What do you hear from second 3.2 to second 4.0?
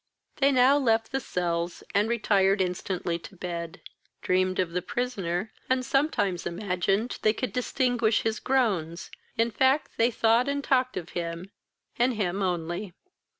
bed,